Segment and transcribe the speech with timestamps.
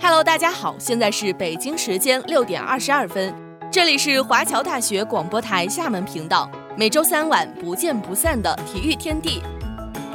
[0.00, 3.32] Hello，大家好，现在是北京时间六点二十二分，
[3.70, 9.42] 这里是华侨大学广播台厦门频道，每周三晚不见不散的体育天地。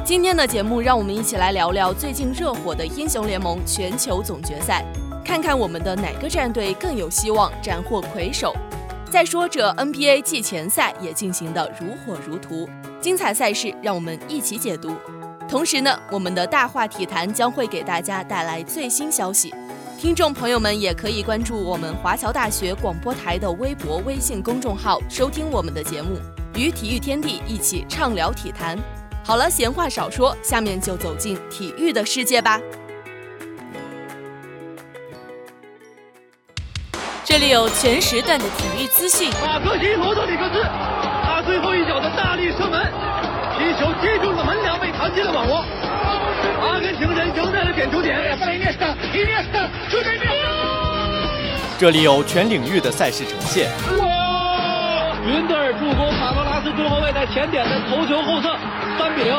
[0.04, 4.84] 今天的节目，让我们一起来聊聊最近热火的英雄联盟全球总决赛，
[5.25, 8.55] 看看我们的哪个战队更有希望斩获魁首。
[9.09, 12.70] 再说这 NBA 季前赛也进行的如火如荼，
[13.02, 14.93] 精彩赛事让我们一起解读。
[15.48, 19.52] 同时呢，我们的大话体坛将会给大家带来最新消息。
[19.99, 26.17] 听众朋友们也可以关注我们华侨大学广播台的微博、微信公众号，收听我们的节目，
[26.55, 28.80] 与体育天地一起畅聊体坛。
[29.25, 32.62] 好了，闲话少说，下面就走进体育的世界吧。
[37.25, 39.30] 这里有全时段的体育资讯。
[39.41, 42.89] 马克西罗德里克斯，他最后一脚的大力射门，
[43.58, 45.66] 皮球击中了门梁，被弹进了网窝。
[46.79, 48.17] 阿根廷人赢在了点球点。
[51.77, 53.69] 这里有全领域的赛事呈现。
[53.99, 55.17] 哇！
[55.27, 58.55] 云德尔助攻卡罗拉斯中后卫在前点的头球后侧，
[58.97, 59.36] 三比零。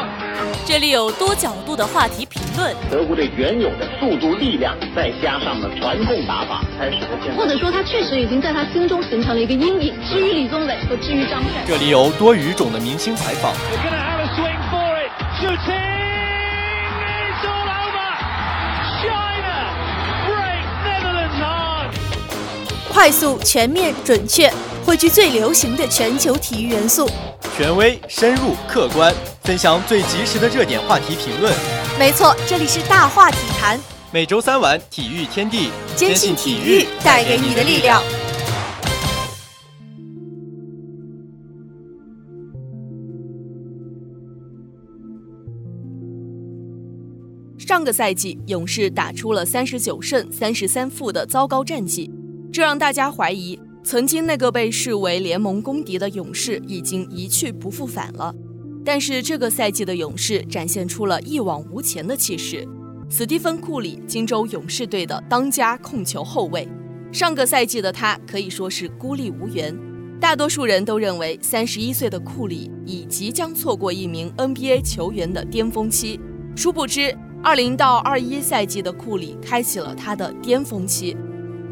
[0.66, 2.76] 这里有多角度的话题评论。
[2.90, 7.38] 德国队原有的速度、力量，再加上了传控打法，才使得现在。
[7.40, 9.94] 或者说，他确实已经在他心中形成了一个阴影。
[10.06, 13.54] 至于李宗伟和至于张帅，这里有多语种的明星采访。
[22.92, 24.52] 快速、全面、准确，
[24.84, 27.08] 汇聚最流行的全球体育元素。
[27.56, 31.54] 权威、深入、客观，分享最及时的热点话题评论。
[31.98, 33.78] 没错，这里是大话体坛。
[34.12, 38.02] 每周三晚，体育天地，坚信体育带给你的力量。
[47.56, 52.10] 上个赛季，勇士打出了三十九胜三十三负的糟糕战绩。
[52.52, 58.34] 这让大家怀疑，曾经那个被视为联盟公敌的勇士已经一去不复返了。
[58.84, 62.66] 但是这个赛季的勇士展现出了一往无前的气势。
[63.08, 66.66] 斯蒂芬·库里，金州勇士队的当家控球后卫，
[67.12, 69.76] 上个赛季的他可以说是孤立无援。
[70.20, 76.18] 大多数人都认为，三十一岁的库里已即将错过一名 NBA 球员的巅峰期。
[76.56, 81.16] 殊不知，二零到二一赛季的库里开启了他的巅峰期。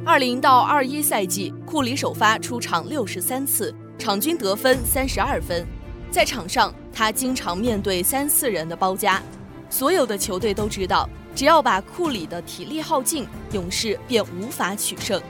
[0.09, 5.67] 二零到二一赛季，库里首发出场六十三次，场均得分三十二分。
[6.11, 9.23] 在场上，他经常面对三四人的包夹。
[9.69, 15.21] 所有的球队都知道，只要把库里的体力耗尽，勇士便无法取胜。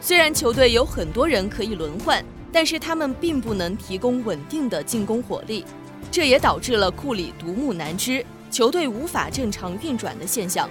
[0.00, 2.20] 虽然球队有很多人可以轮换，
[2.52, 5.64] 但是他们并不能提供稳定的进攻火力，
[6.10, 10.68] 这也导致了库里独木难支，球队无法正常运转的现象。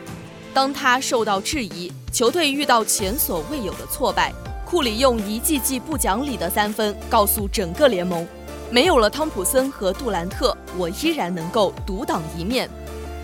[0.54, 4.34] 当他受到质疑，球队遇到前所未有的挫败，
[4.66, 8.28] 库里用一记记不讲理的三分告诉整个联盟：
[8.72, 12.70] 没有了汤普森和杜兰特，我依然能够独当一面。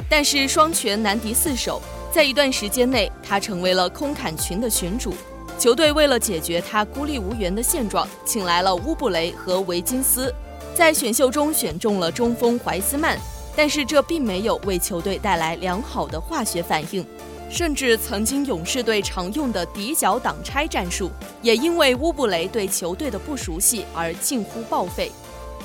[0.09, 5.13] 但是双拳难敌四手，在一段时间内，他成为了空砍群的群主。
[5.57, 10.33] 球队为了解决他孤立无援的现状，请来了乌布雷和维金斯，
[10.75, 13.17] 在选秀中选中了中锋怀斯曼。
[13.55, 17.05] 但是这并没有为球队带来良好的化学反应，
[17.49, 25.11] 甚至曾经勇士队常用的底角挡拆战术，也因为乌布雷对球队的不熟悉而近乎报废。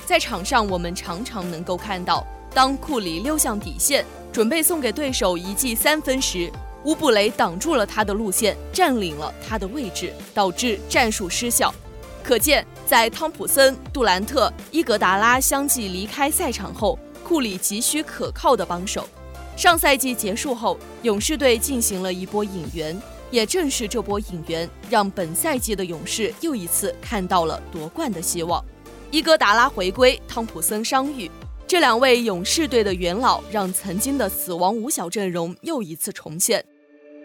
[0.05, 6.51] 在场上，我们常常能够看到，当库里溜向底线，准备送给对手一记三分时，
[6.85, 11.75] 乌布雷挡住了他的路线，占领了他的位置，导致战术失效。
[12.23, 16.99] 可见，在汤普森、杜兰特、伊格达拉相继离开赛场后。
[17.29, 19.07] 库里急需可靠的帮手。
[19.55, 22.99] 上赛季结束后，勇士队进行了一波引援，
[23.31, 28.65] 也正是这波引援，让本赛季的勇士又一次看到了夺冠的希望。
[29.11, 31.31] 伊戈达拉回归，汤普森伤愈，
[31.67, 36.65] 这两位勇士队的元老，让曾经的死亡五小阵容又一次重现。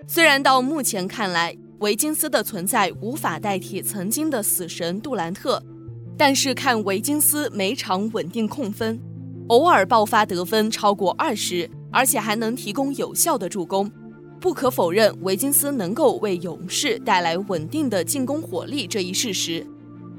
[0.06, 5.64] 虽然到目前看来，维金斯的存在无法代替曾经的死神杜兰特，
[6.18, 9.00] 但是看维金斯每场稳定控分。
[9.48, 13.92] 偶尔爆发得分超过二十，而且还能提供有效的助攻。
[14.40, 19.66] 不可否认，维金斯能够为勇士带来稳定的进攻火力这一事实。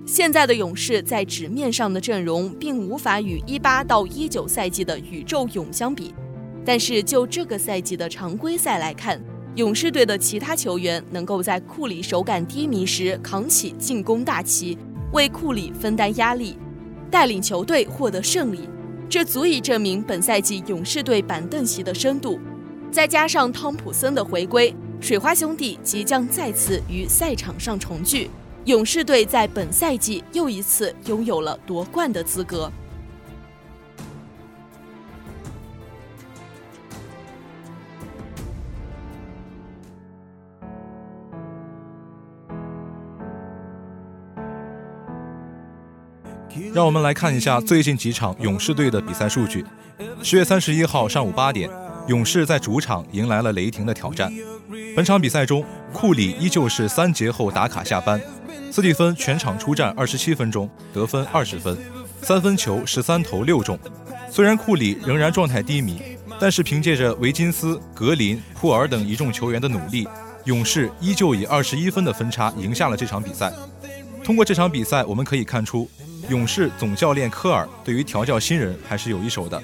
[0.07, 6.15] 现在的勇士在纸面上的阵容并无法与一八到一九赛季的宇宙勇相比，
[6.65, 9.19] 但是就这个赛季的常规赛来看，
[9.57, 14.77] 勇士队的其他球员能够在库里手感低迷时扛起进攻大旗，
[15.13, 16.59] 为库里分担压力，
[17.11, 18.69] 带领球队获得胜利。
[19.15, 22.41] 这足以证明本赛季勇士队板凳席的深度，
[22.91, 28.29] 再加上汤普森的回归，水花兄弟即将再次于赛场上重聚，
[28.65, 32.69] 勇士队在本赛季又一次拥有了夺冠的资格。
[46.75, 49.65] 让我们来看一下最近几场勇士队的比赛数据。
[50.25, 51.71] 十月三十一号上午八点，
[52.09, 54.33] 勇士在主场迎来了雷霆的挑战。
[54.97, 58.21] 本场比赛中，库里依旧是三节后打卡下班，
[58.73, 61.79] 斯蒂芬全场出战二十七分钟，得分二十分，
[62.21, 63.79] 三分球十三投六中。
[64.29, 66.03] 虽然库里仍然状态低迷，
[66.41, 70.09] 但是凭借着维金斯、格林、库尔等一众球员的努力，
[70.43, 73.53] 勇士依旧以二十一分的分差赢下了这场比赛。
[74.25, 75.89] 通过这场比赛，我们可以看出。
[76.29, 79.63] 勇士总教练科尔对于调教新人还是有一手的，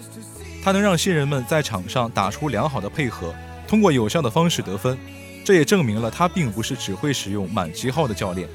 [0.62, 3.34] 他能让新人们在场上打出良好的配合，
[3.66, 4.96] 通过有效的方式得分。
[5.42, 8.46] 这也证明了他并不是只会使用满级号的教练。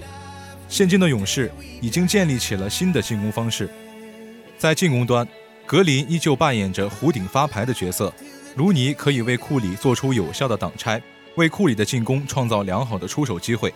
[0.70, 3.68] 现今的勇士已经建立起了新的进攻方式，
[4.58, 5.28] 在进攻端，
[5.66, 8.14] 格林依旧扮演着弧顶发牌的角色，
[8.56, 11.02] 卢尼可以为库里做出有效的挡拆，
[11.36, 13.74] 为库里的进攻创造良好的出手机会。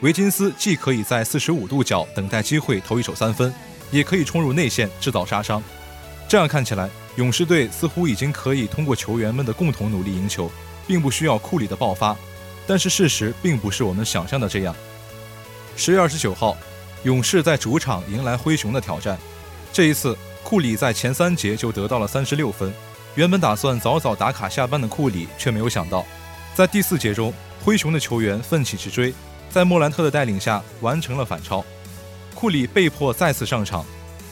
[0.00, 3.52] 维金斯既可以在四十五度角等待机会投一手三分。
[3.92, 5.60] 也可以冲入内线制造杀伤，
[6.28, 10.48] 这样看起来，勇士队似乎已经可以通过球员们的共同努力赢球，
[10.86, 12.16] 并不需要库里的爆发。
[12.68, 14.72] 但是事实并不是我们想象的这样。
[15.76, 16.56] 十月二十九号，
[17.02, 19.18] 勇士在主场迎来灰熊的挑战。
[19.72, 22.72] 这一次，库里在前三节就得到了三十六分。
[23.16, 26.06] 原本打算早早打卡下班的库里，却没有想到，
[26.54, 29.12] 在第四节中，灰熊的球员奋起直追，
[29.50, 31.64] 在莫兰特的带领下完成了反超。
[32.34, 33.84] 库里被迫再次上场，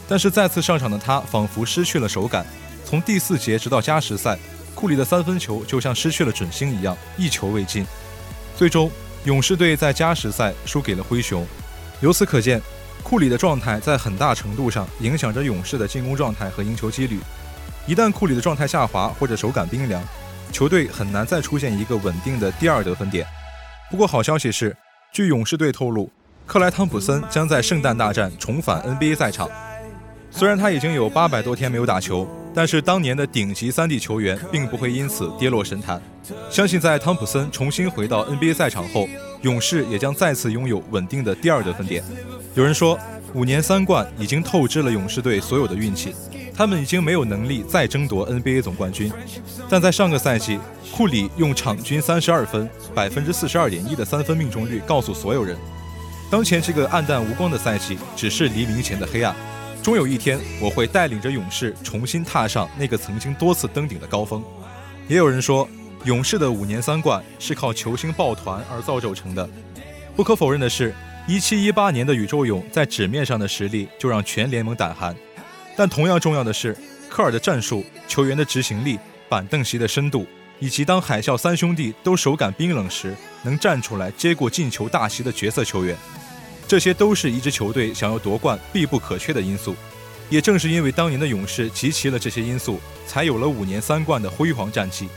[0.08, 2.46] 但是再次上场的他仿佛失去了手感。
[2.84, 4.38] 从第四节直到加时赛，
[4.74, 7.84] 库里的三分球就像失去了准星一样，一球未进。
[8.56, 8.90] 最终，
[9.24, 11.46] 勇士队在加时赛输给了灰熊。
[12.00, 12.62] 由此可见，
[13.02, 17.20] 库里的状态在很大程度上影响着勇士的进攻状态和赢球几率。
[17.86, 20.02] 一旦库里的状态下滑或者手感冰凉，
[20.50, 23.26] 球队很难再出现一个稳定的第二得分点。
[23.90, 24.74] 不过好消息是，
[25.12, 26.10] 据勇士队透露。
[26.46, 29.50] 克莱·汤普森将在圣诞大战重返 NBA 赛场。
[30.30, 36.00] 虽然他已经有八百多天没有打球，但是当年的顶级三 D 球员并不会因此跌落神坛。
[36.50, 39.06] 相信在汤普森重新回到 NBA 赛场后，
[39.42, 42.02] 勇士也将再次拥有稳定的第二得分点。
[42.54, 42.98] 有人说，
[43.34, 46.14] 五年三冠已经透支了勇士队所有的运气，
[46.58, 49.12] 他们已经没有能力再争夺 NBA 总冠军。
[49.70, 50.58] 但在上个赛季，
[50.90, 55.56] 库里用场均三十二分、百分之四十二点一的三分命中率告诉所有人。
[56.28, 59.32] 当前这个暗淡无光的赛季，只是黎明前的黑暗。
[59.84, 64.42] 终有一天，我会带领着勇士重新踏上那个曾经多次登顶的高峰。
[65.06, 65.68] 也有人说，
[66.06, 69.48] 勇士的五年三冠是靠球星抱团而造就成的。
[70.16, 70.92] 不可否认的是，
[71.28, 75.14] 一七一八年的宇宙勇在纸面上的实力就让全联盟胆寒。
[75.78, 76.76] 但同样重要的是，
[77.08, 78.98] 科尔的战术、球员的执行力、
[79.28, 80.26] 板凳席的深度。
[80.58, 83.14] 以及当海啸三兄弟都手感冰冷时，
[83.44, 85.96] 能站出来接过进球大旗的角色球员，
[86.66, 89.76] 这些都是一支球队想要夺冠必不可缺的因素。
[90.28, 95.08] 也正是因为当年的勇士集齐了这些因素，才有了五年三冠的辉煌战绩。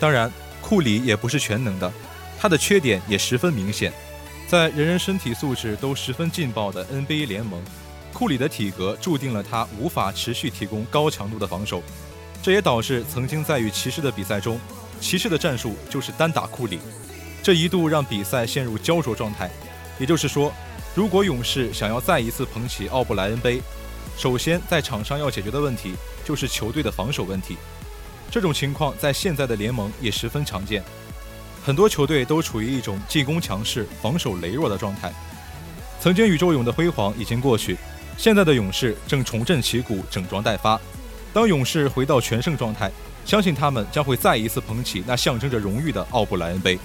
[0.00, 0.28] 当然，
[0.60, 1.92] 库里也不是全能的，
[2.40, 3.92] 他的缺点也十分明显。
[4.48, 7.62] 在人人身体素质都十分劲爆的 NBA 联盟，
[8.14, 11.82] 库里的体格注定了他无法持续提供高强度的防守。
[12.40, 14.58] 这也导致曾经在与骑士的比赛中，
[15.00, 16.78] 骑士的战术就是单打库里，
[17.42, 19.50] 这一度让比赛陷入焦灼状态。
[19.98, 20.52] 也就是说，
[20.94, 23.60] 如果勇士想要再一次捧起奥布莱恩杯，
[24.16, 25.94] 首先在场上要解决的问题
[26.24, 27.56] 就是球队的防守问题。
[28.30, 30.84] 这种情况在现在的联盟也十分常见，
[31.64, 35.12] 很多球队都处于一种进攻强势、防守羸弱的状态。
[36.00, 37.78] 曾经宇宙勇的辉煌已经过去，
[38.16, 40.80] 现在的勇士正重振旗鼓、整装待发。
[41.32, 42.90] 当勇士回到全胜状态，
[43.24, 46.78] 相信他们将会再一次捧起那象征着荣誉的奥布莱恩杯。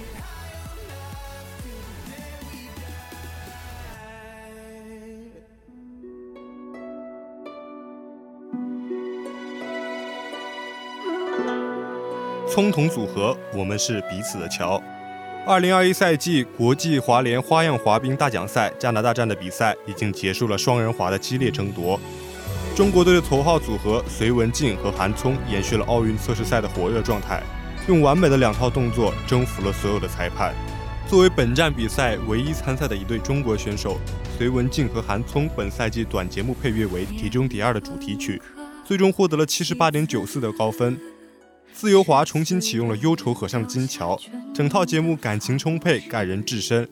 [12.52, 14.82] 葱桶组合，我们是彼此的桥。
[15.46, 22.00] 二零二一赛季国际滑联花样滑冰大奖赛加拿大站的比赛已经结束了双人滑的激烈争夺。
[22.76, 27.42] 中国队的头号组合隋文静和韩聪延续了奥运测试赛的火热状态，
[27.88, 30.54] 用完美的两套动作征服了所有的裁判。
[31.08, 33.98] 作为本站比赛唯一参赛的一对中国选手，
[34.38, 38.40] 隋文静和韩聪本赛季短节目配乐为《碟中谍二》的主题曲，
[38.86, 41.00] 最终获得了七十八点九四的高分。
[41.80, 44.20] 自由滑重新启用了忧愁和尚的金桥，
[44.54, 46.86] 整套节目感情充沛，感人至深。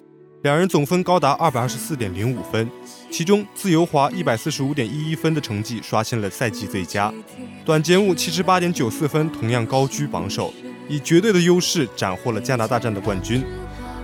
[0.43, 2.71] 两人总分高达二百二十四点零五分，
[3.11, 7.13] 其中自由滑一百四十五点一一分的成绩刷新了赛季最佳。
[7.65, 10.53] 短节目七十八点九四分同样高居榜首，
[10.87, 13.43] 以绝对的优势斩获了加拿大站的冠军，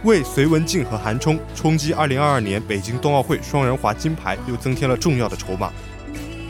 [0.04, 5.72] 为隋文静和韩冲冲击二零二二年北京冬奥会双人滑金牌又增添了重要的筹码。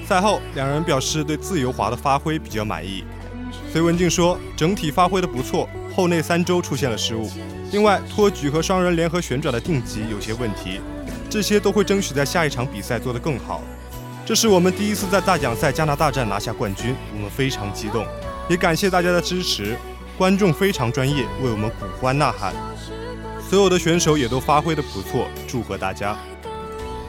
[0.07, 3.03] 赛后，两人表示对自由滑的发挥比较满意。
[3.73, 7.27] 隋文静说：“整体发挥的不错，后内三周出现了失误。
[7.71, 10.79] 另外，托举和双人联合旋转的定级有些问题，
[11.27, 13.63] 这些都会争取在下一场比赛做得更好。
[14.23, 18.05] 这是我们第一次在大奖赛加拿大站拿下冠军，我们非常激动，
[18.47, 19.75] 也感谢大家的支持。
[20.19, 22.53] 观众非常专业，为我们鼓欢呐喊。
[23.49, 26.15] 所有的选手也都发挥的不错，祝贺大家。”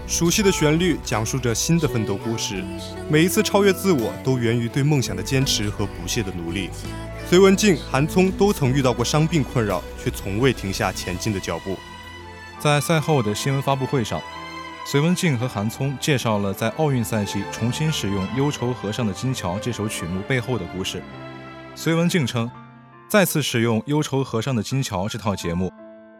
[0.06, 2.62] 熟悉的旋律讲述着新的奋斗故事，
[3.08, 6.68] 每一次超越自我都源于对梦想的坚持和不懈的努力。
[7.26, 11.76] 隋文静、韩聪都曾遇到过伤病困扰，却从未停下前进的脚步。
[12.60, 14.20] 在赛后的新闻发布会上，
[14.86, 21.02] 隋文静和韩聪介绍了在奥运赛季重新使用《忧愁河上的金桥》这首曲目背后的故事。
[21.74, 22.50] 隋文静称，
[23.08, 25.72] 再次使用《忧愁河上的金桥》这套节目。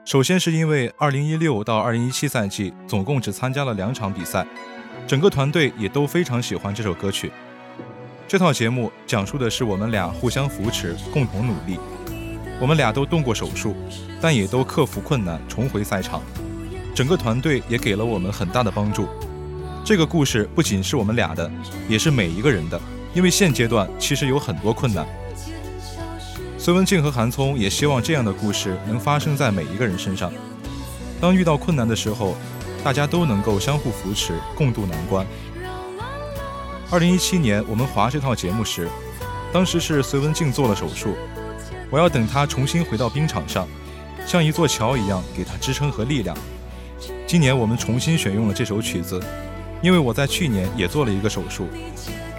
[0.05, 4.47] 首先是因为2016到2017赛季总共只参加了两场比赛，
[5.07, 7.33] 整个团队也都非常喜欢这首歌曲。
[8.29, 11.79] 这套节目讲述的是我们俩互相扶持，共同努力。
[12.61, 13.75] 我们俩都动过手术，
[14.21, 16.23] 但也都克服困难重回赛场。
[16.95, 19.09] 整个团队也给了我们很大的帮助。
[19.87, 21.51] 这个故事不仅是我们俩的，
[21.89, 22.79] 也是每一个人的，
[23.15, 25.07] 因为现阶段其实有很多困难。
[26.65, 30.33] 孙文静和韩聪也希望这样的故事能发生在每一个人身上。
[31.21, 32.35] 当遇到困难的时候，
[32.83, 35.27] 大家都能够相互扶持，共度难关。
[36.91, 38.89] 二零一七年我们滑这套节目时，
[39.53, 41.15] 当时是隋文静做了手术，
[41.91, 43.69] 我要等她重新回到冰场上，
[44.27, 46.35] 像一座桥一样给她支撑和力量。
[47.27, 49.23] 今年我们重新选用了这首曲子，
[49.83, 51.69] 因为我在去年也做了一个手术。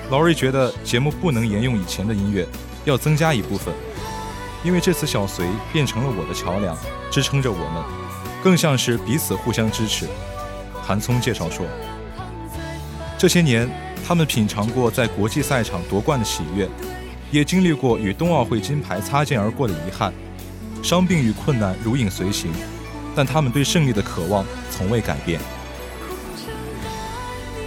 [0.09, 2.47] 劳瑞觉得节目不能沿用以前的音乐，
[2.85, 3.71] 要增加一部分。
[4.65, 6.75] 因为这次小隋变成了我的桥梁，
[7.11, 7.83] 支撑着我们，
[8.43, 10.07] 更像是彼此互相支持。
[10.81, 11.67] 韩聪介绍说，
[13.15, 13.69] 这些年
[14.03, 16.67] 他们品尝过在国际赛场夺冠的喜悦，
[17.29, 20.11] 也经历过与冬奥会金牌擦肩而过的遗憾，
[20.81, 22.51] 伤病与困难如影随形，
[23.15, 25.39] 但他们对胜利的渴望从未改变。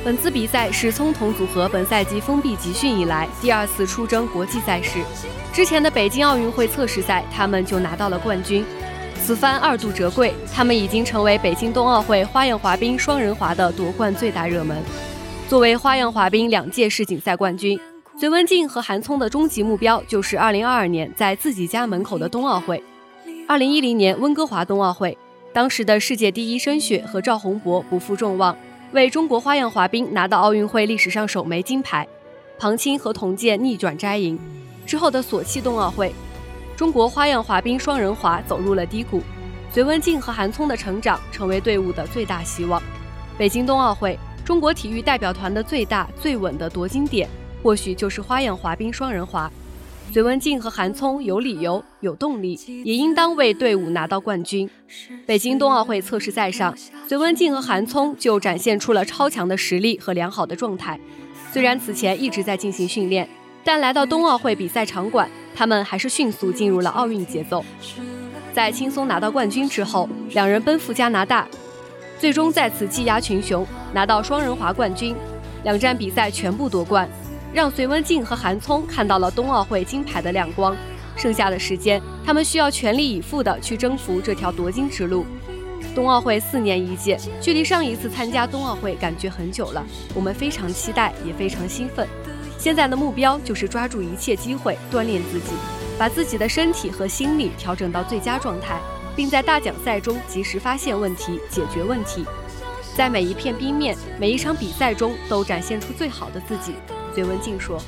[0.04, 5.00] 本次比赛是葱桶组合本赛季封闭集训以来第二次出征国际赛事。
[5.52, 8.64] 之前的北京奥运会测试赛，他们就拿到了冠军。
[9.20, 14.80] 此番二度折桂，他们已经成为北京冬奥会花样滑冰双人滑的夺冠最大热门。
[15.48, 17.78] 作为花样滑冰两届世锦赛冠军，
[18.18, 22.82] 隋文静和韩聪的终极目标就是2022年在自己家门口的冬奥会。
[23.48, 25.18] 2010年温哥华冬奥会，
[25.52, 28.56] 当时的世界第一申雪和赵宏博不负众望。
[28.92, 32.08] 为中国花样滑冰拿到奥运会历史上首枚金牌，
[32.58, 34.38] 庞青和童健逆转摘银。
[34.86, 36.10] 之后的索契冬奥会，
[36.74, 39.22] 中国花样滑冰双人滑走入了低谷。
[39.70, 42.82] 隋文静和韩聪的成长成为队伍的最大希望。
[43.36, 47.28] 北京冬奥会，中国体育代表团的最大最稳的夺金点，
[47.62, 49.52] 或许就是花样滑冰双人滑。
[50.10, 54.68] 隋文静和韩聪有理由、有动力，也应当为队伍拿到冠军。
[55.26, 56.74] 北京冬奥会测试赛上，
[57.06, 60.98] 隋文静和韩聪就展现出了超强的实力和良好的状态。
[61.52, 63.28] 虽然此前一直在进行训练，
[63.62, 67.62] 但来到冬奥会比赛场馆，他们还是迅速进入了奥运节奏。
[68.54, 71.46] 在轻松拿到冠军之后，两人奔赴加拿大，
[72.18, 75.14] 最终再次技压群雄，拿到双人滑冠军，
[75.64, 77.06] 两站比赛全部夺冠。
[77.52, 80.76] 让隋文静和韩聪看到了冬奥会金牌的亮光。
[81.16, 85.26] 剩下的时间，他们需要全力以赴地去征服这条夺金之路。
[85.94, 89.84] 冬奥会四年一届，距离上一次参加冬奥会感觉很久了。
[90.14, 92.06] 我们非常期待，也非常兴奋。
[92.56, 95.52] 现在的目标就是抓住一切机会锻炼自己，
[95.98, 98.78] 把自己的身体和心理调整到最佳状态，
[99.16, 102.24] 并在大奖赛中及时发现问题、解决问题，
[102.96, 106.74] 在每一片冰面、每一场比赛中都展现出最好的自己。
[107.14, 107.80] 隋文静说，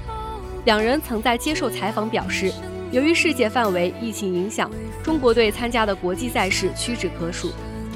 [0.64, 2.52] 两人曾在接受采访表示，
[2.90, 4.70] 由于世界范围疫情影响，
[5.02, 7.52] 中国队参加的国际赛事屈指可数。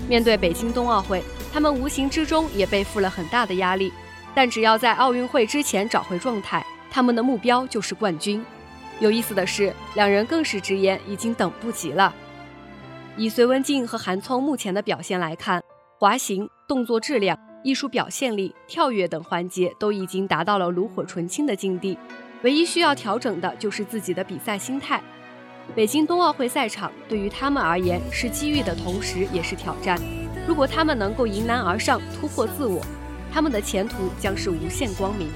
[0.09, 3.93] 面对北京冬奥会，他们无形之中也背负了很大的压力。
[4.35, 8.45] 但只要在奥运会之前找回状态，他们的目标就是冠军。
[9.01, 12.15] 有意思的是，两人更是直言已经等不及了。
[13.17, 15.63] 以隋文静和韩聪目前的表现来看，
[15.99, 17.39] 滑行动作质量。
[17.65, 21.99] 艺术表现力、跳跃等环节都已经达到了炉火纯青的境地。
[22.43, 25.03] 唯一需要调整的就是自己的比赛心态。
[25.75, 29.99] 北京冬奥会赛场对于他们而言是机遇的同时也是挑战。
[30.47, 32.83] 如果他们能够迎难而上，突破自我，
[33.33, 35.31] 他们的前途将是无限光明。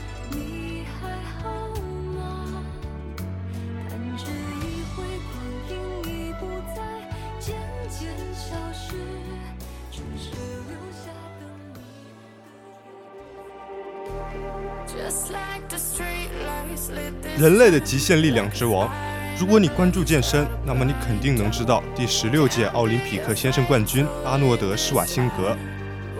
[17.38, 18.90] 人类的极限力量之王。
[19.38, 25.56] 如果你关注健身，那么你肯定能知道第十六届奥林匹克先生冠军阿诺德·施瓦辛格，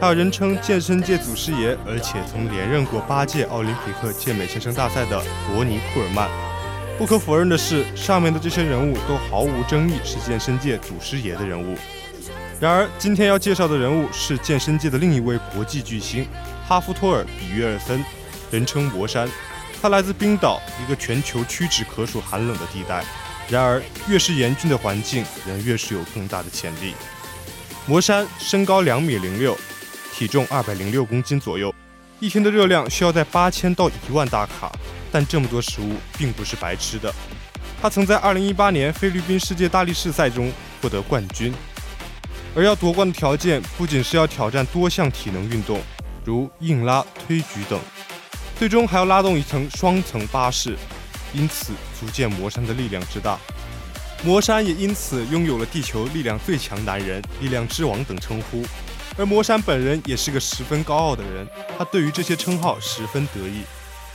[0.01, 6.29] 还有人称健身界祖师爷，而且曾连任过八届奥林匹克健美先生大赛的伯尼·库尔曼。
[6.97, 11.77] 不可否认的是，上面的这些人物都毫无争议是健身界祖师爷的人物。
[12.61, 16.25] 然而，今天要介绍的人物是健身界的另一位国际巨星
[16.69, 18.05] 哈夫托尔·比约尔森，
[18.53, 19.29] 人称魔山。
[19.81, 23.05] 他来自冰岛，一个全球屈指可数寒冷的地带。
[23.49, 26.95] 然而，越是严峻的环境，人越是有更大的潜力。
[27.87, 29.57] 魔山身高两米零六，
[30.13, 31.75] 体重二百零六公斤左右，
[32.21, 34.71] 一天的热量需要在八千到一万大卡。
[35.11, 37.11] 但这么多食物并不是白吃的。
[37.81, 41.55] 他曾在二零一八年菲律宾世界大力士赛中获得冠军，
[42.55, 45.81] 而要夺冠的条件不仅是要挑战多项体能运动，
[46.25, 47.81] 如硬拉、推举等。
[48.59, 50.75] 最终还要拉动一层双层巴士，
[51.33, 53.39] 因此足见魔山的力量之大。
[54.25, 58.65] 魔山也因此拥有了“地球力量最强男人”“力量之王”等称呼。
[59.17, 61.47] 而魔山本人也是个十分高傲的人，
[61.79, 63.63] 他对于这些称号十分得意。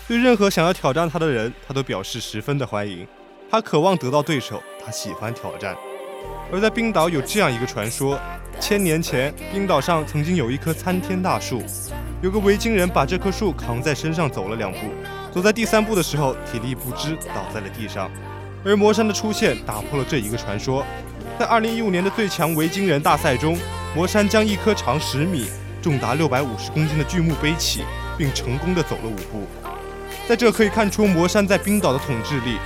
[0.09, 3.07] 对任何想要挑战他的人，他都表示十分的欢迎。
[3.49, 5.73] 他渴望得到对手，他喜欢挑战。
[6.51, 8.19] 而在冰岛有这样一个传说：
[8.59, 11.61] 千年前，冰岛上曾经有一棵参天大树。
[12.21, 14.77] 有个维京人把这棵树扛在身上走了两步，
[15.33, 18.09] 走在第三步的时候，体力不支倒在了地上。
[18.63, 20.85] 而魔山的出现打破了这一个传说。
[21.37, 23.57] 在2015年的最强维京人大赛中，
[23.95, 25.47] 魔山将一棵长十米、
[25.81, 27.83] 重达650公斤的巨木背起，
[28.17, 29.45] 并成功的走了五步。
[30.27, 32.57] 在这可以看出魔山在冰岛的统治力。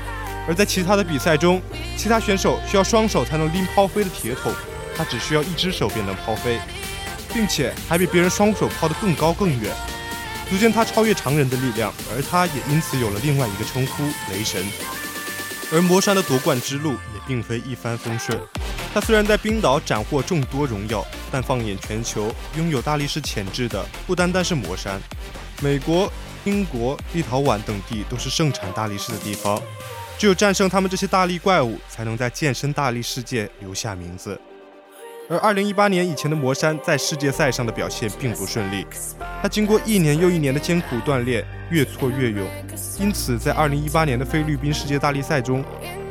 [0.48, 1.62] 而在其他的比赛中，
[1.98, 4.50] 其他选手需要双手才能拎抛飞的铁桶，
[4.98, 6.60] 他只需要一只手便能抛飞。
[7.34, 9.76] 并且还比别人双手抛得更高更远，
[10.50, 14.66] 足见他超越常人的力量，而他也因此有了另外一个称呼——雷神。
[15.72, 18.40] 而魔山的夺冠之路也并非一帆风顺。
[18.94, 25.00] 他虽然在冰岛斩获众多荣耀，但放眼全球，拥有大力士潜质的不单单是魔山。
[25.62, 26.12] 美国、
[26.46, 29.62] 英国、立陶宛等地都是盛产大力士的地方，
[30.18, 34.40] 只有战胜他们这些大力怪物，才能在健身大力世界留下名字。
[35.30, 38.88] 而2018年以前的魔山在世界赛上的表现并不顺利，
[39.42, 42.48] 他经过一年又一年的艰苦锻炼，越挫越勇，
[42.98, 45.62] 因此在2018年的菲律宾世界大力赛中，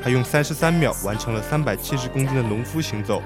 [0.04, 3.22] 他用33秒完成了370公斤的农夫行走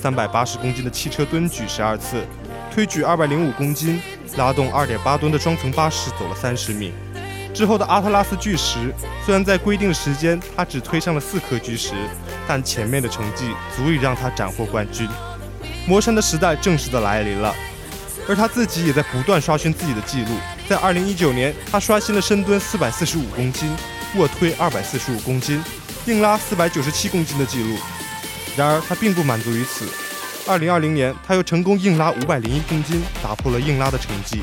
[0.00, 2.24] ，380公斤的汽车蹲举12次，
[2.72, 4.00] 推举205公斤，
[4.36, 6.92] 拉动2.8吨的双层巴士走了30米。
[7.52, 8.94] 之后的阿特拉斯巨石，
[9.26, 11.94] 虽然在规定时间他只推上了四颗巨石，
[12.46, 15.06] 但前面的成绩足以让他斩获冠军。
[15.86, 17.54] 魔山的时代正式的来临了，
[18.28, 20.28] 而他自己也在不断刷新自己的记录。
[20.68, 23.74] 在2019年，他刷新了深蹲445公斤、
[24.16, 25.62] 卧推245公斤、
[26.06, 27.76] 硬拉497公斤的记录。
[28.56, 29.88] 然而，他并不满足于此。
[30.46, 34.40] 2020年，他又成功硬拉501公斤，打破了硬拉的成绩。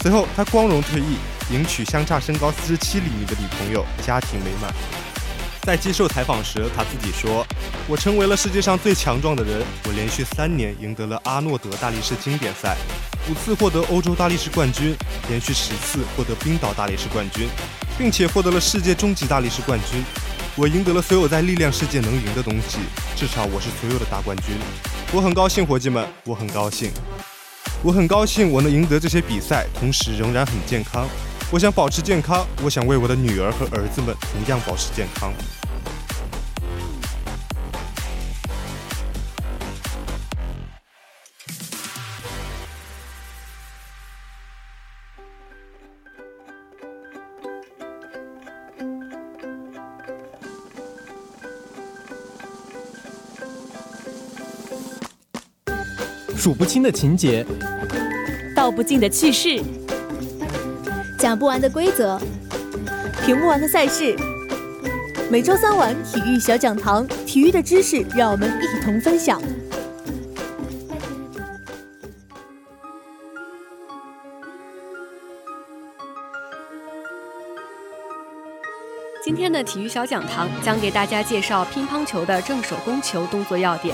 [0.00, 1.16] 随后，他光荣退役，
[1.50, 4.72] 迎娶相差身高47厘米的女朋友，家庭美满。
[5.66, 7.44] 在接受采访时，他自己说
[7.90, 9.60] ：“我成为了世界上最强壮的人。
[9.84, 12.76] 我连续三年赢得了阿诺德大力士经典赛，
[13.28, 14.94] 五次获得欧洲大力士冠军，
[15.28, 17.48] 连续十次获得冰岛大力士冠军，
[17.98, 20.04] 并且获得了世界终极大力士冠军。
[20.54, 22.78] 我赢得了所有在力量世界能赢的东西，
[23.16, 24.54] 至少我是所有的大冠军。
[25.12, 26.92] 我很高兴，伙计们，我很高兴，
[27.82, 31.08] 我很高兴我能赢得这些比赛，同时仍然很健康。
[31.52, 35.32] 我想保持健康，我想为我的女儿和儿子们同样保持健康。”
[56.36, 57.44] 数不清的情节，
[58.54, 59.60] 道不尽的趣事，
[61.26, 62.16] 讲不完的规则，
[63.24, 64.14] 停不完的赛事。
[65.28, 69.42] 每周三晚体育小讲堂，体育的知识让我们一同分享。
[79.24, 83.92] 今天的体育小讲堂将给大家介绍乒乓球的正手攻球动作要点。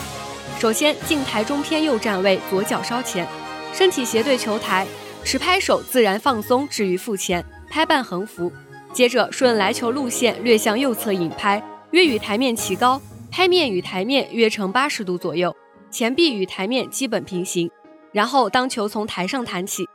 [0.59, 3.27] 首先，进台中偏右站位，左脚稍前，
[3.73, 4.87] 身体斜对球台，
[5.25, 8.53] 持拍手自然放松置于腹前，拍半横幅。
[8.93, 15.55] 接着顺来球路线略向右侧引拍，约与台面齐高，拍面与台面约成八十度左右，
[15.91, 17.71] 前臂与台面基本平行。
[18.13, 19.89] 然后当球从台上弹起，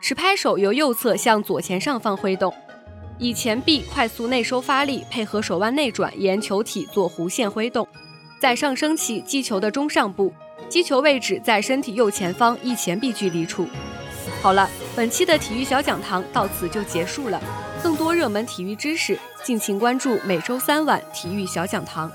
[0.00, 2.52] 持拍手由右侧向左前上方挥动。
[3.18, 7.86] 以前臂快速内收发力，配合手腕内转，沿球体做弧线挥动，
[8.40, 10.32] 在上升起击球的中上部，
[10.68, 13.68] 击球位置在身体右前方一前臂距离处。
[14.42, 17.40] 好了，本期的体育小讲堂到此就结束了。
[17.82, 22.10] 更多热门体育知识，敬请关注每周三晚体育小讲堂。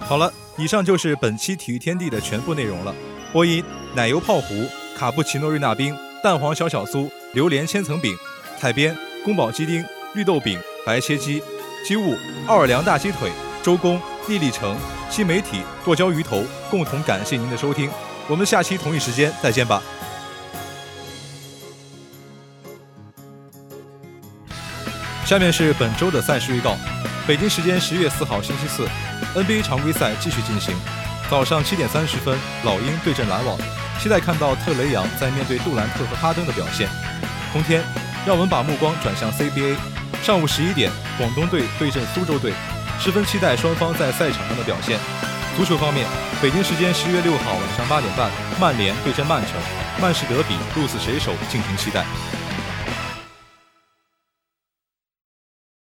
[0.00, 2.94] 好了，以上就是本期体育天地的全部内容了。
[3.32, 3.62] 播音：
[3.94, 5.96] 奶油泡芙、卡布奇诺瑞纳冰。
[6.22, 8.16] 蛋黄小小酥、榴莲千层饼、
[8.56, 9.84] 采编宫保鸡丁、
[10.14, 11.42] 绿豆饼、白切鸡、
[11.84, 13.28] 机务奥尔良大鸡腿、
[13.60, 14.76] 周公丽丽城、
[15.10, 17.90] 新媒体剁椒鱼头共同感谢您的收听，
[18.28, 19.82] 我们下期同一时间再见吧。
[25.24, 26.76] 下面是本周的赛事预告：
[27.26, 28.86] 北京时间十月四号星期四
[29.34, 30.76] ，NBA 常规赛继续进行，
[31.28, 33.58] 早上七点三十分，老鹰对阵篮网。
[34.00, 36.88] 期待看到特雷杨在面对杜兰特和哈登的表现。
[37.52, 37.82] 同天，
[38.24, 39.76] 让我们把目光转向 CBA。
[40.22, 42.52] 上午十一点，广东队对阵苏州队，
[43.02, 44.96] 十分期待双方在赛场上的表现。
[45.56, 46.06] 足球方面，
[46.40, 49.60] 北京时间十月六号晚上八点半，曼联对阵曼城，
[50.00, 52.06] 曼市德比，鹿死谁手，敬请期待。